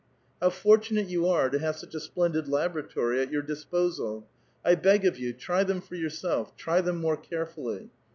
'* 0.21 0.41
How 0.41 0.49
fortunate 0.49 1.09
you 1.09 1.27
are 1.27 1.47
to 1.47 1.59
have 1.59 1.75
such 1.77 1.93
a 1.93 1.99
splendid 1.99 2.45
labora 2.45 2.89
tory 2.89 3.21
at 3.21 3.31
your 3.31 3.43
disposal. 3.43 4.27
I 4.65 4.73
beg 4.73 5.05
of 5.05 5.17
j'ou, 5.17 5.37
try 5.37 5.63
them 5.63 5.79
for 5.79 5.93
yourself; 5.93 6.57
try 6.57 6.81
them 6.81 6.97
more 6.97 7.17
carefully. 7.17 7.91